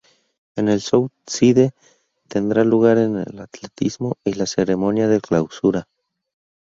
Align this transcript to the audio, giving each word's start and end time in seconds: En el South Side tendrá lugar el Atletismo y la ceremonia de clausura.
En 0.55 0.67
el 0.67 0.81
South 0.81 1.11
Side 1.27 1.75
tendrá 2.27 2.63
lugar 2.63 2.97
el 2.97 3.37
Atletismo 3.37 4.17
y 4.25 4.33
la 4.33 4.47
ceremonia 4.47 5.07
de 5.07 5.21
clausura. 5.21 5.87